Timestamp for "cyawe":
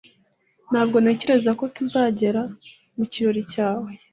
3.51-3.89